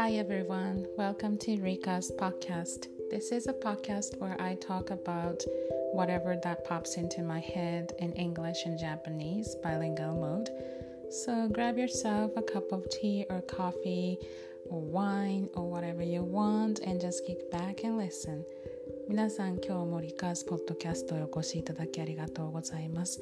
[0.00, 2.88] Hi everyone, welcome to Rika's podcast.
[3.10, 5.42] This is a podcast where I talk about
[5.92, 10.50] whatever that pops into my head in English and Japanese bilingual mode.
[11.10, 14.18] So grab yourself a cup of tea or coffee
[14.70, 18.44] or wine or whatever you want and just kick back and listen.
[19.08, 23.20] 皆さん今日もリカーズポッドキャストへお越しいただきありがとうございます。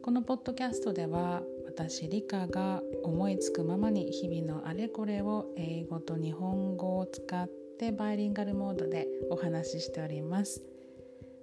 [0.00, 1.42] このポッドキャストでは
[1.89, 7.49] 私リカが思いつくままに日々のあれこれを英語と日本語を使っ
[7.79, 10.61] てバイリンガルモードでお話ししております。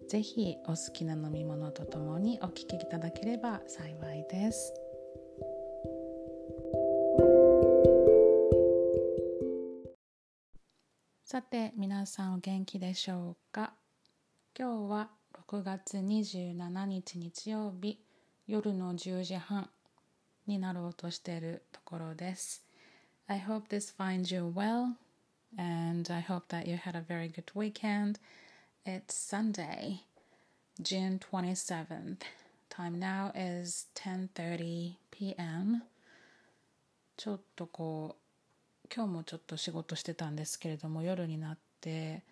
[0.08, 4.72] ぜひお好きな飲み物とともにお聞きいただければ幸いです。
[11.24, 13.74] さて皆さんお元気でしょうか？
[14.56, 15.10] 今日は
[15.48, 17.98] 6月27日日曜日
[18.46, 19.68] 夜の10時半
[20.48, 22.64] になろうとしているところです。
[23.28, 24.94] I hope this finds you well
[25.56, 28.18] and I hope that you had a very good weekend.
[28.84, 30.00] It's Sunday,
[30.80, 32.16] June 27th.
[32.70, 35.82] Time now is 10:30 p.m.
[37.16, 42.22] ちょっとこう今日もちょっと仕事してたんですけれども夜になって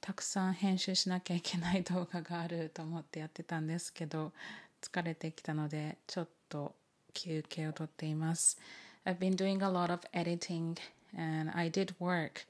[0.00, 4.32] たくさん編集しなきゃいけない動画があると思ってやってたんですけど
[4.80, 6.74] 疲れてきたのでちょっと
[7.13, 8.57] 休憩をとっています。
[9.05, 10.77] I've been doing a lot of editing
[11.17, 12.45] and I did work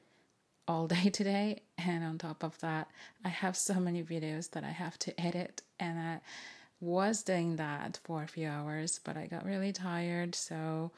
[0.67, 2.87] all day today and on top of that
[3.23, 6.19] I have so many videos that I have to edit and I
[6.81, 10.91] was doing that for a few hours but I got really tired so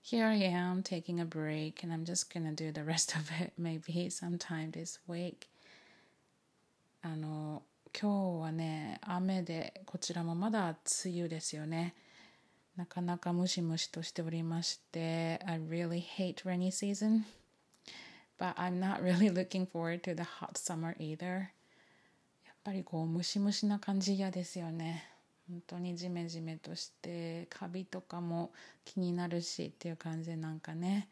[0.00, 3.52] here I am taking a break and I'm just gonna do the rest of it
[3.58, 5.48] maybe sometime this week
[7.02, 7.62] あの
[8.00, 11.94] 今日はね雨でこちらもまだ梅雨ですよね
[12.77, 17.23] なかなかムシムシとしておりまして I really hate rainy season
[18.39, 21.49] but I'm not really looking forward to the hot summer either.
[22.45, 25.05] やっぱりこうムシムシな感じ嫌ですよね。
[25.49, 28.51] 本当にジメジメとしてカビとかも
[28.85, 31.07] 気になるしっていう感じでなんかね。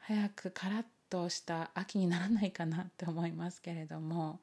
[0.00, 4.40] 早くカラッとした秋にならないかなって思いますけれども。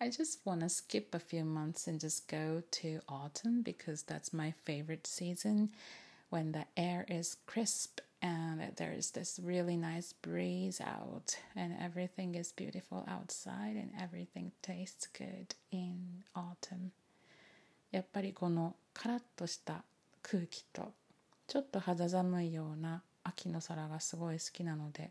[0.00, 4.32] I just want to skip a few months and just go to autumn because that's
[4.32, 5.70] my favorite season
[6.28, 12.52] when the air is crisp and there's this really nice breeze out and everything is
[12.52, 16.92] beautiful outside and everything tastes good in autumn
[17.92, 19.84] やっぱりこのカラッとした
[20.22, 20.92] 空気と
[21.46, 25.10] ちょっと肌寒いような秋の空がすごい好きなので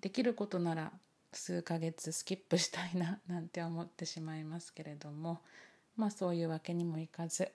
[0.00, 0.92] できることなら
[1.37, 5.41] 数ヶ月スキップしたいな なんて思ってしまいますけれども
[5.95, 7.51] まあそういうわけにもいかず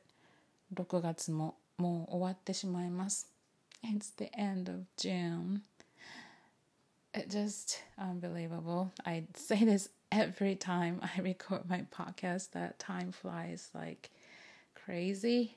[0.74, 3.32] 6月ももう終わってしまいます。
[3.82, 5.62] It's the end of June.
[7.12, 8.90] It's just unbelievable.
[9.04, 12.50] I say this every time I record my podcast.
[12.52, 14.10] That time flies like
[14.74, 15.56] crazy.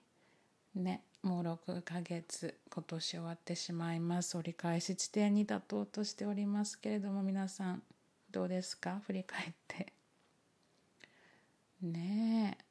[0.75, 4.38] ねもう6ヶ月今年終わってしまいます。
[4.38, 7.83] 折り返し地点に立とうとしておりますけれども皆さん
[8.31, 9.02] どうですか？
[9.06, 9.94] 振り返って。
[11.81, 12.66] ねえ。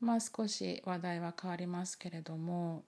[0.00, 2.84] まあ少し話題は変わりますけれども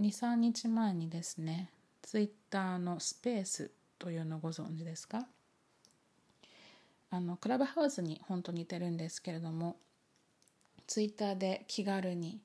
[0.00, 1.70] 23日前にですね
[2.02, 5.26] ツイッターのスペースというのご存知ですか？
[7.10, 9.76] あのクラブハウスに本当似てるんですけれども
[10.86, 12.40] ツイッターで気軽に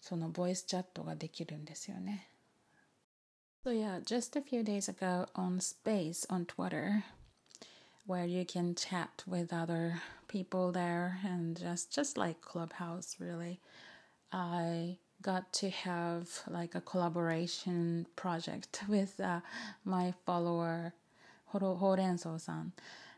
[0.00, 2.28] そのボイスチャットができるんですよね。
[3.64, 7.04] So yeah, just a few days ago on Space on Twitter,
[8.06, 13.60] where you can chat with other people there and just just like clubhouse really.
[14.32, 19.40] I got to have like a collaboration project with uh,
[19.84, 20.92] my follower
[21.46, 22.72] horenso-san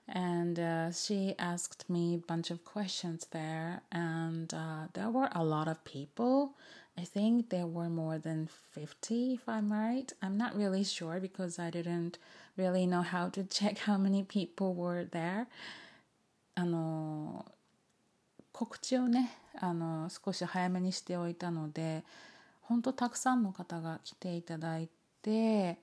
[0.08, 5.42] and uh, she asked me a bunch of questions there and uh, there were a
[5.42, 6.52] lot of people.
[6.98, 10.12] I think there were more than 50 if i'm right.
[10.22, 12.18] I'm not really sure because i didn't
[12.56, 15.46] really know how to check how many people were there.
[16.54, 17.44] あの
[18.52, 19.30] 告知をね
[19.60, 22.02] あの少し早めにしておいたので
[22.62, 24.88] 本当たくさんの方が来ていただい
[25.22, 25.78] て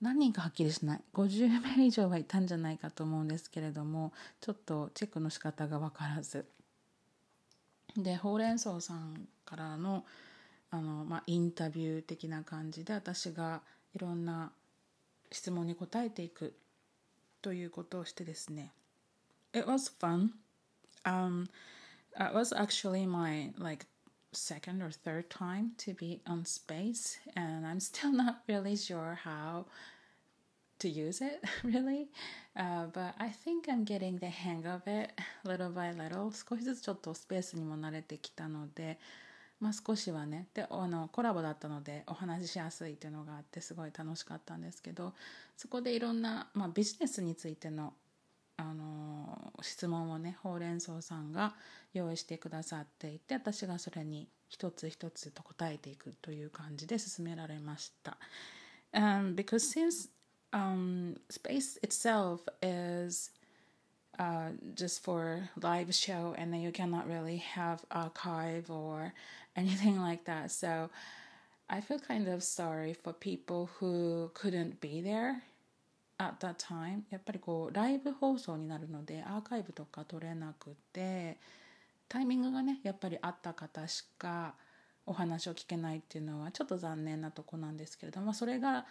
[0.00, 1.00] 何人かはっきりしない。
[1.14, 6.44] 50名以上はいたんじゃないかと思うんですけれどもちょっとチェックの仕方が分からず。
[7.96, 10.04] でほうれん草さんからの
[10.70, 13.60] あの、まあ、インタビュー的な感じで私が
[13.94, 14.50] いろんな
[15.31, 16.55] 質問に答えていく
[17.41, 18.71] ということをしてですね
[19.53, 20.29] It was fun
[21.05, 21.47] um
[22.19, 23.85] it was actually my like
[24.33, 29.65] second or third time to be on space and I'm still not really sure how
[30.79, 32.07] to use it really
[32.55, 35.11] uh, but I think I'm getting the hang of it
[35.43, 38.99] little by little 少しずつちょっとスペースにも慣れてきたので
[39.62, 45.14] まあ少しはねであのコラボだったのでお話ししやすいっていうのがあってすごい楽しかったんですけど
[45.56, 47.94] そこでいろんな、まあ、ビジネスについての
[48.56, 51.54] あの質問をねほうれん草さんが
[51.94, 58.18] 用意してくださっていて私がそれに一つ一つと答えていくという感じで進められました。
[58.92, 60.10] Um, because since
[60.52, 63.32] um, space itself is
[64.18, 69.12] uh, just for live show and then you cannot really have archive or
[69.56, 70.90] anything like that so
[71.68, 75.42] i feel kind of sorry for people who couldn't be there
[76.18, 81.38] at that time やっぱりこうライブ放送になるのでアーカイブとか取れなくて
[82.08, 84.54] タイミングがねやっぱりあった方しか
[85.06, 88.86] お話を聞けないっていうのはちょっと残念なとこなんですけれどもそれが、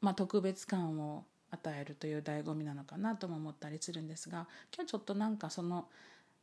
[0.00, 5.88] まあ、特別感を与えるという醍醐味なのかなとも思ったりするんですが今日ちょっとなんかその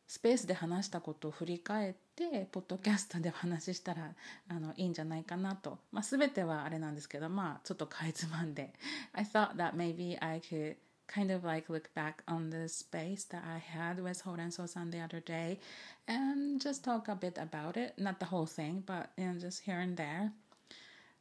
[0.08, 4.14] スペースで話したことを振り返ってポッドキャストでお話ししたら
[4.50, 8.74] あのいいんじゃないかなと、まあ、全てはあれなんですけどまあちょっとかいつまんで
[9.14, 10.76] I thought that maybe I could
[11.08, 15.24] kind of like look back on the space that I had with Horenso-san the other
[15.24, 15.60] day
[16.08, 19.64] and just talk a bit about it not the whole thing but you know, just
[19.64, 20.32] here and there、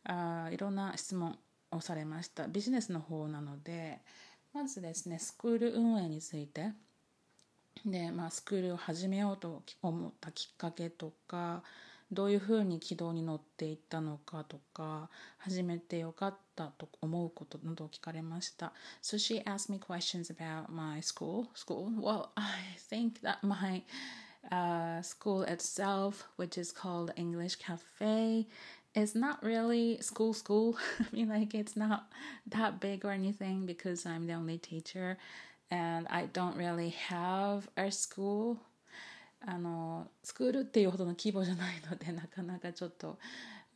[0.09, 1.39] uh, いろんな質問
[1.73, 3.99] をされましたビジネスの方なので
[4.53, 6.73] まずですねスクール運営について
[7.85, 11.63] で、まあ、スクールを始めようと思ったきっかけとか
[12.13, 15.09] どういうふうに軌道に乗っていったのかとか
[15.39, 18.75] 始めてよかったと思うことなどを聞かれました。
[19.03, 21.47] So she asked me questions about my school.
[21.55, 21.87] School?
[21.99, 23.83] Well, I think that my
[24.51, 28.47] uh, school itself, which is called English Cafe,
[28.95, 30.77] it's not really school school.
[31.01, 32.11] I mean, like it's not
[32.49, 35.17] that big or anything because I'm the only teacher
[35.71, 38.59] and I don't really have a school.
[39.45, 43.19] あのスクールっていうほどの規模じゃないのでなかなかちょっと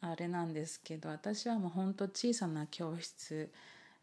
[0.01, 3.51] あれなんですけど私はもうほんと小さな教室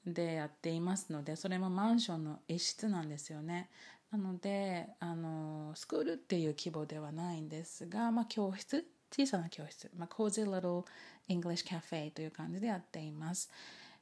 [0.06, 3.70] でやっていますのでそれもマンションの一室なんですよね
[4.12, 10.85] なのであのスクールっていう規模ではないんですが、まあ、教室小さな教室、まあ、Cozy Little
[11.29, 13.51] English Cafe という感じでやっています。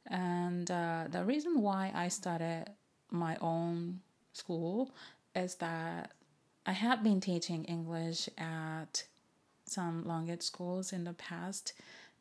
[0.08, 2.70] And、uh, the reason why I started
[3.10, 4.00] my own
[4.32, 4.88] school
[5.34, 6.10] is that
[6.64, 9.04] I had been teaching English at
[9.66, 11.74] some language schools in the past,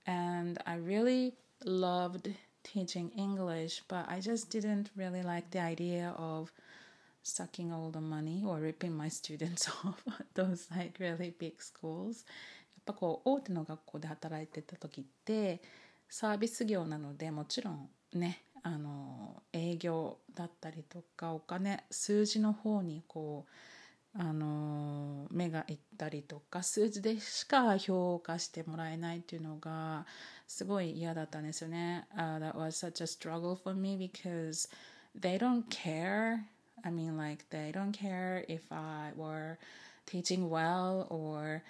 [0.05, 1.33] and I really
[1.63, 2.33] loved
[2.63, 6.51] teaching English, but I just didn't really like the idea of
[7.23, 12.23] sucking all the money or ripping my students off at those like really big schools.
[12.90, 15.60] ぱこう大手の学校で働いてた時って
[16.08, 30.04] サービス業なのでもちろんねあの営業だったりとかお金数字の方にこうあの目がいったりとか数字でしか評価してもらえないっていうのが
[30.48, 32.08] すごい嫌だったんですよね。
[32.16, 34.68] Uh, that was such a struggle for me because
[35.18, 36.40] they don't care.
[36.82, 39.58] I mean like they don't care if I were
[40.06, 41.62] teaching well or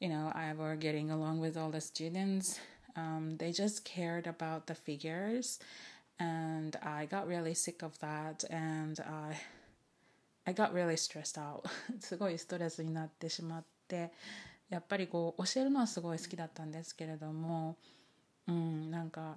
[0.00, 2.60] you know, I were getting along with all the students.
[2.96, 5.58] Um, they just cared about the figures,
[6.18, 9.36] and I got really sick of that, and I
[10.44, 11.62] I got really stressed out.
[12.00, 14.12] すごいストレスになってしまって、
[14.68, 17.76] やっぱりこう教えるのはすごい好きだったんですけれども、
[18.48, 19.36] うん、なんか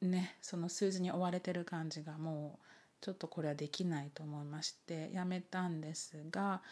[0.00, 2.66] ね、その数字に追われてる感じがもう
[3.00, 6.62] ちょっとこれはできないと思いましてやめたんですが、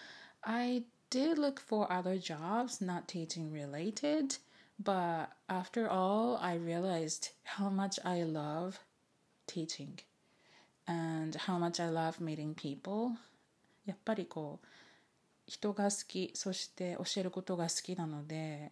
[0.43, 4.36] I did look for other jobs not teaching related,
[4.84, 8.80] but after all, I realized how much I love
[9.46, 10.00] teaching
[10.88, 13.12] and how much I love meeting people.
[13.86, 14.68] やっぱりこう
[15.46, 18.72] 人が好きそして教えることが好きなので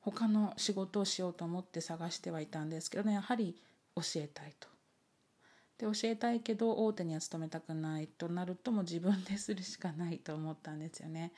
[0.00, 3.54] 他の仕事をしようと思って探してはいたんですけどねやはり
[3.94, 4.69] 教えたいと
[5.80, 11.32] で教えたいけど大手には勤めたくないとなるともう自分でするしかないと思ったんですよね。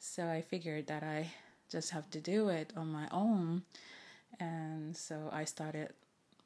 [0.00, 1.26] So I figured that I
[1.68, 3.62] just have to do it on my own.
[4.38, 5.90] And so I started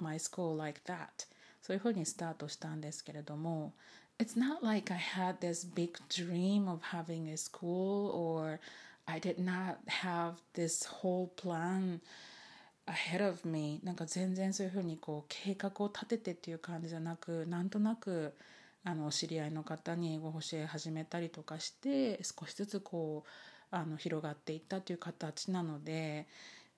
[0.01, 1.29] my school like that.
[1.61, 3.75] そういうふうにスタートしたんですけれども
[4.19, 8.59] It's not like I had this big dream of having a school or
[9.07, 12.01] I did not have this whole plan
[12.87, 18.35] ahead of me なんか全然そういうふうにこう計画を立ててっていう感じじゃなくなんとなく
[18.85, 23.29] あの知り合いの方に英語を教え始めたりとかして少しずつこう
[23.75, 26.27] あの広がっていったという形なので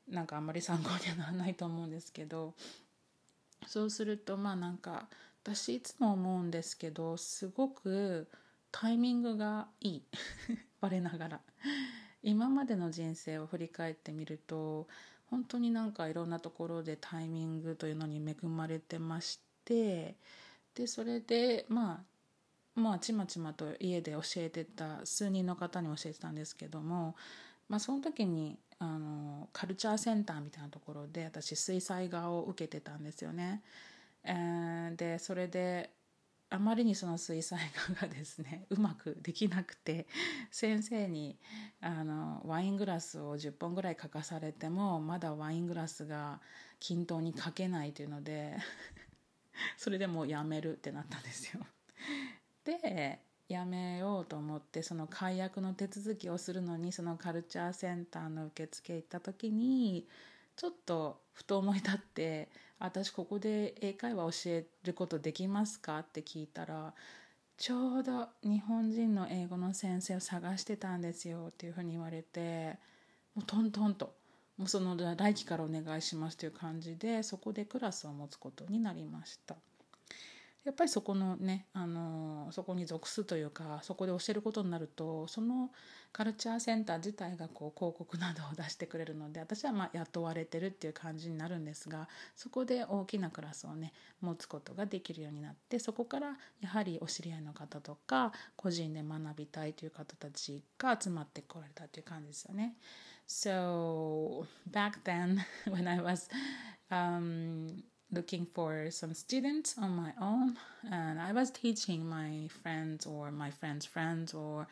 [0.08, 2.54] なんかあんまり参考にはならないと思うんですけど。
[3.66, 5.08] そうするとまあなんか
[5.42, 8.28] 私いつも思うんですけどすごく
[8.70, 10.02] タイミングがいい。
[10.80, 11.40] 我ながら。
[12.22, 14.88] 今までの人生を振り返ってみると
[15.30, 20.16] 本当になんかいろんなところでタイミングというのに恵まれてまして
[20.74, 22.04] でそれでま
[22.76, 27.16] あまあちまちまと家で教えてた数人の方に教えてたんですけども、
[27.68, 33.62] まあ、その時にあのカルチャーセンターみたいなところで私水彩画を受けてたんですよね。
[34.96, 35.90] でそれで
[36.50, 37.58] あまりにその水彩
[37.94, 40.06] 画がですねうまくできなくて
[40.50, 41.38] 先生に
[41.86, 46.40] あのワイングラスを10本ぐらい書かされてもまだワイングラスが
[46.80, 48.56] 均等に書けないというので
[49.78, 51.64] それでもうやめるってなったんですよ。
[52.64, 60.08] でやめようと思ってその解約の手続きをするのにそのカルチャーセンターの受付行った時に
[60.56, 62.48] ちょっとふと思い立って
[62.80, 66.92] 「私ここで英会話教えることできますか?」って聞いたら
[67.56, 72.78] ちょうど日本人の英語の先生を探してたんですよっていうふうに言われて
[73.34, 74.14] もうトントンと
[74.58, 79.56] もうその来期からお願いしますという感じでそこでクラスを持つことになりました。
[80.66, 85.70] やっぱりそこのねあのそこに属すというかそこで教えることになるとその
[86.12, 102.74] カルチャーセンター自体がこう広告などを出してくれるので私はま雇われてるっていう感じになるんですがそこで大きなクラスをね持つことができるようになってそこからやはりお知り合いの方とか個人で学びたいという方たちが集まってこられたという感じですよね。
[103.28, 106.28] So back then when I was
[106.90, 107.82] um,
[108.12, 110.56] looking for some students on my own
[110.90, 114.66] and i was teaching my friends or my friends friends or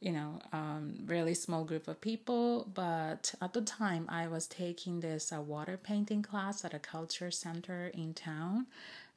[0.00, 5.00] you know um, really small group of people but at the time i was taking
[5.00, 8.66] this uh, water painting class at a culture center in town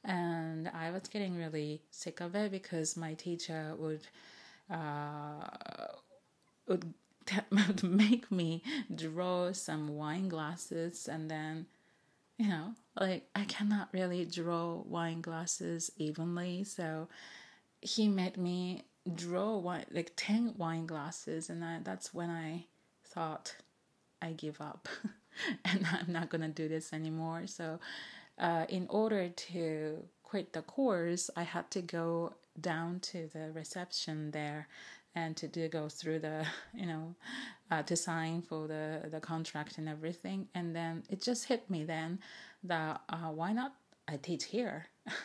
[0.04, 4.06] and i was getting really sick of it because my teacher would
[4.70, 5.46] uh,
[6.68, 6.92] would,
[7.50, 8.62] would make me
[8.94, 11.66] draw some wine glasses and then
[12.38, 16.64] you know, like I cannot really draw wine glasses evenly.
[16.64, 17.08] So
[17.80, 21.48] he made me draw wine, like 10 wine glasses.
[21.48, 22.66] And I, that's when I
[23.04, 23.56] thought
[24.20, 24.88] I give up
[25.64, 27.46] and I'm not going to do this anymore.
[27.46, 27.80] So,
[28.38, 34.30] uh, in order to quit the course, I had to go down to the reception
[34.32, 34.68] there
[35.16, 37.14] and to do go through the you know
[37.70, 40.46] uh, to sign for the the contract and everything.
[40.54, 42.20] And then it just hit me then
[42.62, 43.74] that uh, why not
[44.06, 44.86] i teach here?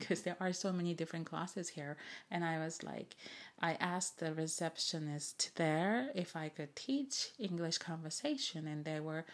[0.00, 1.96] Because there are so many different classes here.
[2.30, 3.16] And i was like
[3.60, 8.66] i asked the receptionist there if i could teach english conversation.
[8.66, 9.24] And they were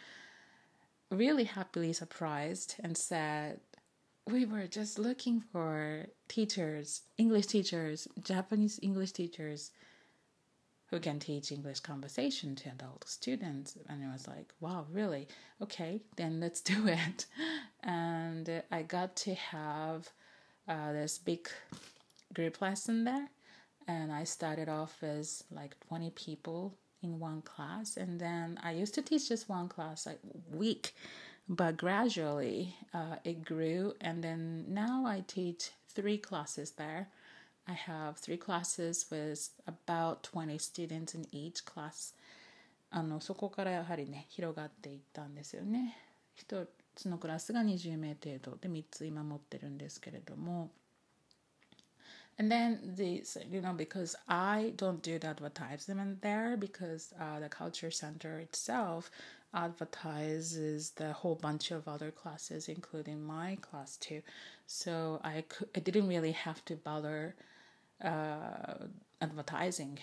[1.10, 3.60] really happily surprised and said
[4.26, 9.72] we were just looking for teachers english teachers japanese english teachers
[10.90, 13.78] who can teach English conversation to adult students.
[13.88, 15.28] And I was like, wow, really?
[15.62, 17.26] Okay, then let's do it.
[17.82, 20.10] And I got to have
[20.68, 21.48] uh, this big
[22.34, 23.28] group lesson there.
[23.86, 27.96] And I started off as like 20 people in one class.
[27.96, 30.16] And then I used to teach just one class a
[30.54, 30.94] week.
[31.48, 33.94] But gradually uh, it grew.
[34.00, 37.08] And then now I teach three classes there
[37.66, 42.14] I have three classes with about 20 students in each class.
[42.90, 45.96] あのそこからやはりね広がっていったんですよね。
[46.34, 48.56] 一つのクラスが20名程度。
[48.56, 50.70] で3つ今持ってるんですけれども。
[52.40, 57.90] And then this, you know, because I don't do the advertisement there because uh, the culture
[57.90, 59.10] center itself
[59.52, 64.22] advertises the whole bunch of other classes, including my class too.
[64.66, 67.34] So I, could, I didn't really have to bother
[68.02, 68.86] uh,
[69.20, 69.98] advertising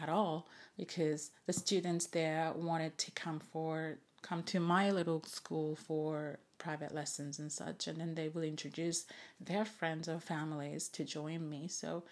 [0.00, 5.76] at all because the students there wanted to come for come to my little school
[5.76, 9.06] for private lessons and such and then they will introduce
[9.44, 12.02] their friends or families to join me so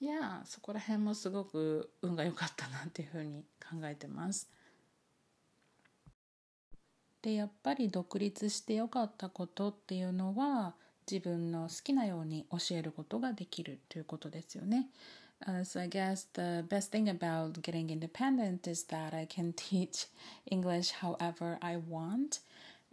[0.00, 4.48] yeah そこら辺もすごく運が良かったなっていうふうに考えてます
[7.22, 10.74] でやっぱり独立して良かったことっていうのは
[11.10, 14.88] 自分の好きなように教えることができるということですよね。
[15.44, 20.06] Uh, so I guess the best thing about getting independent is that I can teach
[20.48, 22.40] English however I want.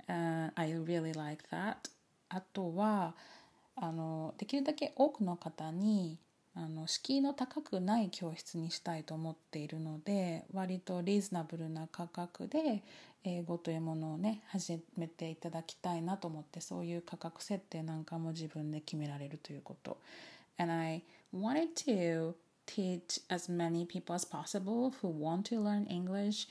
[0.09, 1.75] Uh, I really like that.
[2.29, 3.13] あとは
[3.75, 6.17] あのできるだけ多くの方に
[6.55, 12.83] あの敷居の高くない教室にしたいと思っているので割とリーズナブルな価格で
[13.23, 19.97] 英語というものをね始めていただきたいなと思ってそういう価格設定なんかも自分で決められるということ。
[20.57, 22.33] And I wanted to
[22.65, 26.47] teach as many people as possible who want to learn English.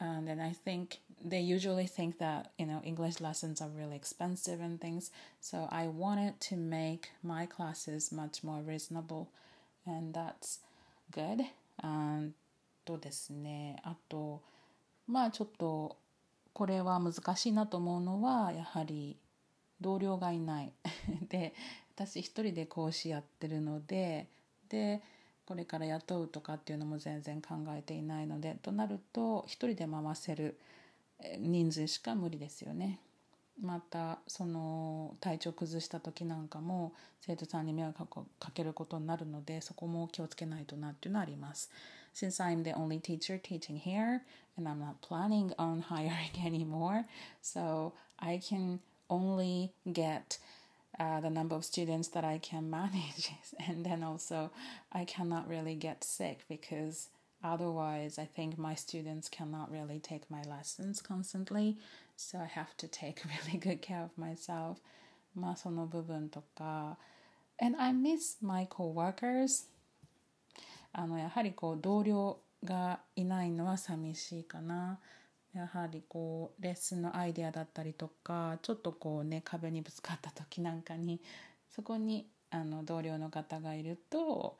[0.00, 4.60] And then I think they usually think that you know English lessons are really expensive
[4.60, 5.10] and things.
[5.40, 9.28] So I wanted to make my classes much more reasonable,
[9.86, 10.60] and that's
[11.10, 11.46] good.
[12.84, 14.42] とですねあと
[15.06, 15.96] まあちょっと
[16.52, 19.16] これは難しいなと思うのはやはり
[19.80, 20.72] 同僚がいない
[21.28, 21.54] で
[21.94, 24.26] 私一人で講師やってるので
[24.68, 25.00] で
[25.46, 30.56] これから雇うとかっていうのも全然考えていないのでとなると一人で回せる
[31.38, 33.00] 人数しか無理ですよね。
[33.60, 38.06] またその体調崩した時なんかも生徒さんに迷惑
[38.40, 41.70] かけることになるのでそこも気をつけないとなっていうのはあります。
[42.14, 44.22] since I'm the only teacher teaching here
[44.56, 47.06] and I'm not planning on hiring anymore.
[47.40, 50.38] So I can only get
[50.98, 53.30] uh, the number of students that I can manage.
[53.66, 54.50] And then also,
[54.92, 57.08] I cannot really get sick because
[57.42, 61.76] otherwise, I think my students cannot really take my lessons constantly.
[62.16, 64.78] So I have to take really good care of myself.
[65.34, 66.98] まあその部分とか
[67.58, 69.66] and I miss my coworkers
[70.92, 74.98] あのやはりこう同僚がいないのは寂しいかな。
[75.54, 81.20] やはりこうレッスンのアイデアだったりとかちょっとこうね壁にぶつかった時なんかに
[81.74, 84.56] そこにあの同僚の方がいると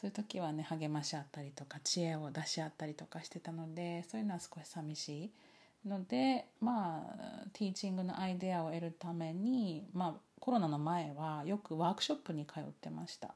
[0.00, 13.34] そういう時はね励まし合ったりとか知恵を出し合ったりとかしてたのでそういうのは少し寂しいのでまあティーチングのアイデアを得るためにまあコロナの前はよくワークショップに通ってました。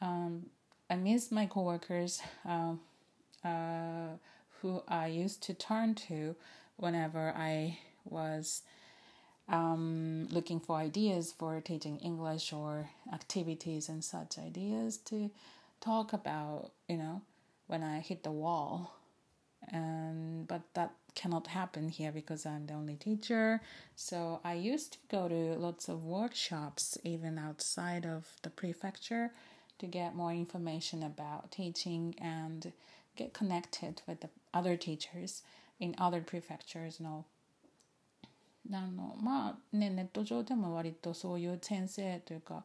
[0.00, 0.40] Um,
[0.88, 2.74] I miss my coworkers uh,
[3.44, 4.16] uh,
[4.60, 6.34] who I used to turn to
[6.76, 7.78] whenever I
[8.10, 8.64] was
[9.48, 15.30] um, looking for ideas for teaching English or activities and such ideas to
[15.83, 17.21] talk about, you know,
[17.67, 18.95] when I hit the wall.
[19.71, 23.61] And but that cannot happen here because I'm the only teacher.
[23.95, 29.31] So I used to go to lots of workshops even outside of the prefecture
[29.79, 32.71] to get more information about teaching and
[33.15, 35.43] get connected with the other teachers
[35.79, 37.25] in other prefectures and all.
[38.71, 42.63] あのまあねネット上でも割とそういう先生というか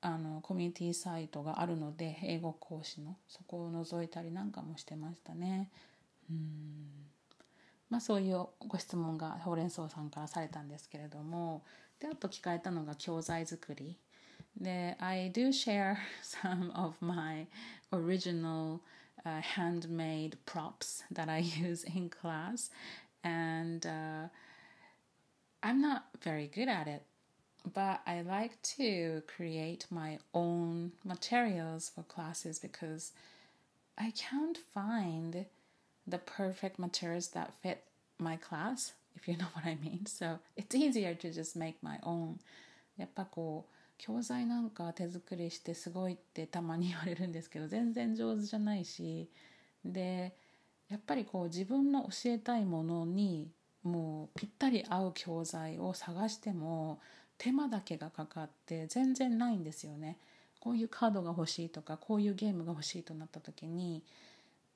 [0.00, 5.70] あのコミュニティサイトがあるので英語講師のそこを覗いたりなんかもしてましたね。
[6.30, 6.86] うん
[7.88, 11.62] まあそういうご質問がほうれん草さんからされたんですけれども
[12.00, 13.96] であと聞かれたのが教材作り
[14.60, 17.46] で I do share some of my
[17.92, 18.80] original
[19.26, 22.70] uh, handmade props that I use in class,
[23.24, 24.28] and uh,
[25.62, 27.02] I'm not very good at it.
[27.74, 33.12] But I like to create my own materials for classes because
[33.98, 35.46] I can't find
[36.06, 37.82] the perfect materials that fit
[38.18, 40.06] my class, if you know what I mean.
[40.06, 42.38] So it's easier to just make my own.
[42.96, 49.28] やっぱこう教材なんか手作りしてすごいってたまに言われるんですけど全然上手じゃないし
[49.84, 50.34] で
[50.88, 53.50] やっぱりこう自分の教えたいものに
[53.82, 57.00] もうぴったり合う教材を探しても
[57.38, 60.18] 手間だけがかかって全然ないんですよね。
[60.60, 64.02] こういうカードが欲しいとかこういうゲームが欲しいとなった時に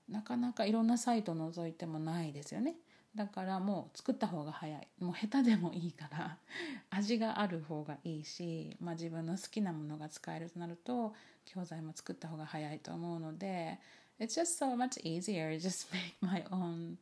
[0.09, 2.75] なかなかいろんなサイトを覗いてもないですよね。
[3.14, 6.38] だからもう作った方が早いもう下手でもいいから
[6.90, 13.81] 味がある方がいいし、まあ、自分の好きなものが使えるとなると教材も作った方が早いと思うので
[14.20, 16.99] It's just so much easier just make my own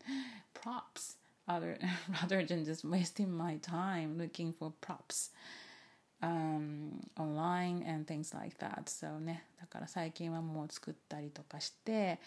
[0.54, 1.17] props
[1.48, 1.78] other,
[2.22, 5.30] rather than just wasting my time looking for props
[6.22, 12.18] um, online and things like that so ねだから最近はもう作ったりとかして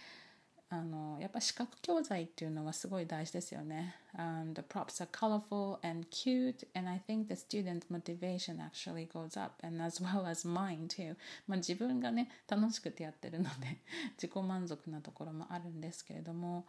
[0.73, 3.93] あのやっぱ視覚教材っていうのはすごい大事ですよね。
[4.17, 9.55] Um, the props are colorful and cute and I think the student motivation actually goes up
[9.67, 11.17] and as well as mine too.
[11.45, 13.79] まあ自分がね楽しくてやってるので
[14.15, 16.65] 自己満足なところもあるんですけれども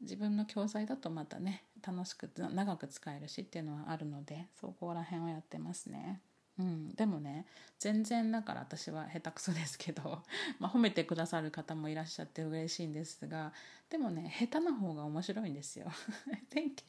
[0.00, 6.20] 自分の教材だとまたね楽しく長く使えるしっていうのはあるのでそこら辺をやってますね。
[6.58, 7.46] うん、でもね
[7.78, 10.22] 全然だから私は下手くそですけど、
[10.58, 13.52] まあ、褒めてくださる方もいらっしゃって嬉しいんですが
[13.88, 15.86] でもね下手な方が面白いんですよ。
[16.30, 16.82] I think、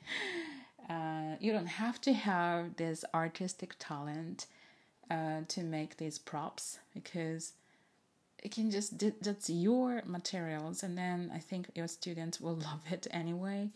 [0.89, 4.47] uh, you don't have to have this artistic talent、
[5.09, 7.53] uh, to make these props because
[8.43, 13.07] it can just that's your materials and then I think your students will love it
[13.11, 13.69] anyway.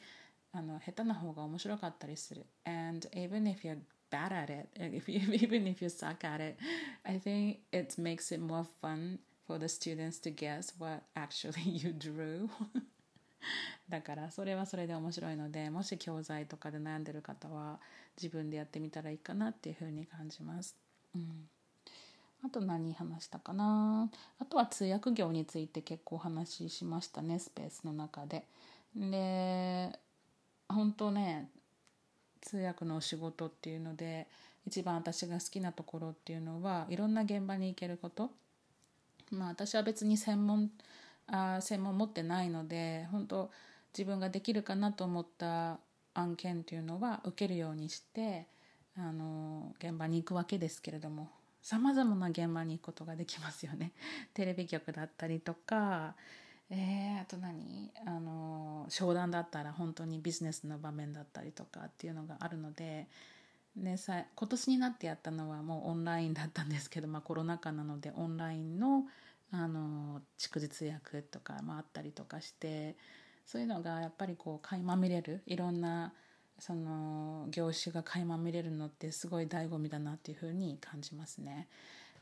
[0.54, 3.78] あの下手な方が面白かったりする and even if you're
[4.10, 6.58] bad at it if you, even if you suck at it
[7.04, 11.92] I think it makes it more fun for the students to guess what actually you
[11.92, 12.50] drew
[13.90, 17.80] だからそれはそれで面白いのでもし教材とかで悩んでる方は
[18.22, 20.76] 自分でやってみたらいいかなっていうふうに感じます。
[21.16, 21.50] うん
[22.46, 28.46] あと何話したかなあとは通訳業について結構お話ししましたねスペースの中で。
[28.96, 30.00] で
[30.70, 31.50] 本当ね
[32.42, 34.28] 通訳のお仕事っていうので
[34.66, 38.32] 一番私が好きなところっていうのはいろんな現場に行けること
[39.32, 40.72] まあ私は別に専門
[41.28, 43.52] あ専門持ってないので本当
[43.98, 45.80] 自分ができるかなと思った
[46.14, 48.48] 案件っていうのは受けるようにして
[48.98, 51.30] あの現場に行くわけですけれども
[51.62, 53.92] さまざまな現場に行くことができますよね。
[54.34, 56.16] テレビ局だったりとか
[56.70, 57.92] えー、あと何？
[58.06, 63.08] あの商談だったら本当にビジネスの場面だったりとかっていうのがあるので、
[63.76, 69.04] ね、さ今年になってやったのはもうオンラインだったんですけど、まあ、コロナ禍なのでオンラインの
[69.50, 72.98] あの蓄日訳とかもあったりとかして
[73.46, 76.12] そういうのがやっぱりこう垣間見れるいろんな
[76.60, 81.68] その業種が垣間見れるのってすごい醍醐味だなっていうふうに感じますね。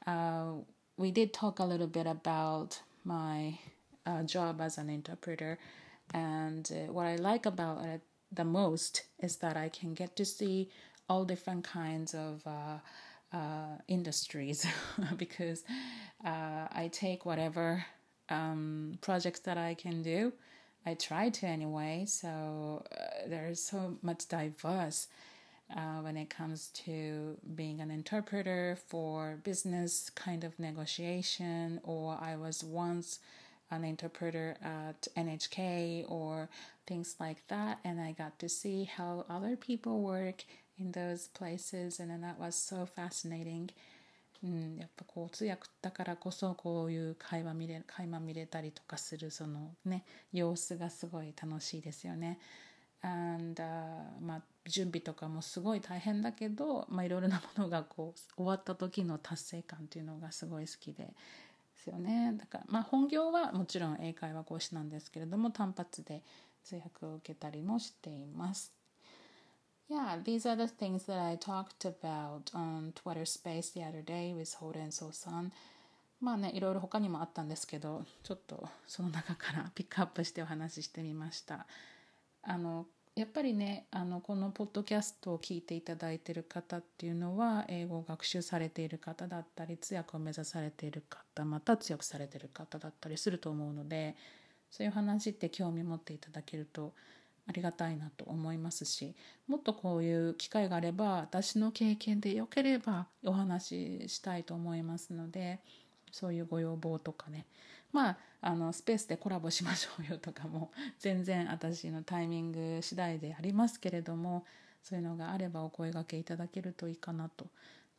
[0.05, 0.62] Uh,
[0.99, 3.58] we did talk a little bit about my
[4.05, 5.57] uh, job as an interpreter.
[6.13, 10.25] And uh, what I like about it the most is that I can get to
[10.25, 10.69] see
[11.09, 12.79] all different kinds of uh,
[13.33, 14.65] uh industries
[15.17, 15.63] because
[16.23, 17.85] uh, I take whatever
[18.29, 20.33] um, projects that I can do.
[20.85, 22.05] I try to anyway.
[22.07, 25.07] So uh, there's so much diverse.
[25.75, 32.35] Uh, when it comes to being an interpreter for business kind of negotiation, or I
[32.35, 33.17] was once
[33.71, 36.49] an interpreter at NHK or
[36.86, 37.80] things like that.
[37.84, 40.43] And I got to see how other people work
[40.78, 43.71] in those places, and then that was so fascinating.
[44.43, 52.38] うん、やっぱこう通訳だからこそこういう会話見れ垣間見れたりとかするそのね様子がすごい楽しいですよね。
[53.01, 53.65] And、uh,
[54.21, 61.13] まあ準備とかもすごい大変だけど、まあ、いろいろなものがこう終わった時の達成感っていうのがすごい好きで
[61.85, 62.33] ですよね。
[62.37, 66.23] だからまあ本業はもちろん英会話講師なんですけれども単発で
[66.63, 68.73] 通訳を受けたりもしています。
[69.87, 74.57] Yeah, these are the things that I talked about on Twitter Space the other day with
[74.57, 75.51] Holden So san
[76.19, 81.67] まあねいろいろ他にもあったんですけどちょっとその中からピックアップしてお話ししてみました。
[82.41, 94.17] あのやっぱりねあのこのポッドキャストを聞いていただいている方っていうのは英語を学習されている方だったり通訳を目指されている方また通訳されている方だったりすると思うので
[94.69, 96.91] そういう話って興味持っていただけると
[97.47, 99.15] ありがたいなと思いますし
[99.47, 105.62] もっとこういう機会があれば私の経験でよければお話ししたいと思いますので
[106.12, 107.45] そういうご要望とかね
[107.95, 114.45] まああのスペースでコラボしましょうよとかも 全然私のタイミング次第でありますけれども
[114.84, 117.47] そういうのがあればお声がけいただけるといいかなと。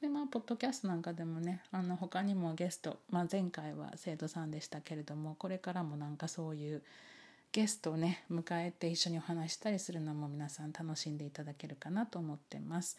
[0.02, 6.82] でまあポッドキャストなんかでもねあの他にもゲスト、まあ、前回は生徒さんでしたけれどもこれからもなんかそういう
[7.50, 12.98] ゲストをね迎えて一緒にお話したりするのも皆さん楽しんでいただけるかなと思ってます。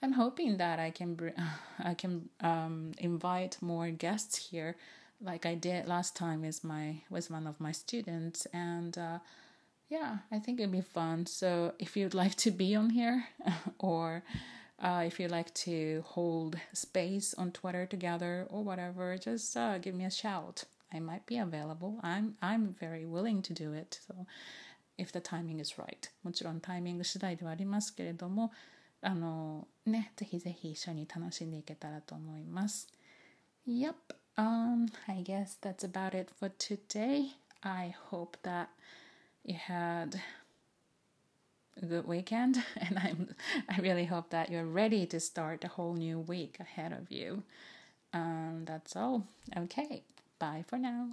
[0.00, 1.34] I'm hoping that I can br-
[1.82, 4.76] I can um, invite more guests here,
[5.21, 9.19] like I did last time with my with one of my students, and uh,
[9.89, 11.25] yeah, I think it'd be fun.
[11.25, 13.25] So if you'd like to be on here,
[13.79, 14.23] or
[14.79, 19.95] uh, if you'd like to hold space on Twitter together or whatever, just uh, give
[19.95, 20.65] me a shout.
[20.93, 21.99] I might be available.
[22.03, 23.99] I'm I'm very willing to do it.
[24.07, 24.25] So
[24.97, 26.09] if the timing is right.
[26.23, 28.51] もちろんタイミング次第ではありますけれども。
[29.05, 32.87] あのね、ぜひぜひ一緒に楽しんでいけたらと思います。
[33.67, 33.95] Yep,
[34.38, 37.32] um, I guess that's about it for today.
[37.62, 38.70] I hope that
[39.44, 40.20] you had
[41.82, 43.34] a good weekend and I'm
[43.68, 47.42] I really hope that you're ready to start a whole new week ahead of you.
[48.12, 49.26] Um, that's all.
[49.56, 50.02] Okay,
[50.38, 51.10] bye for now.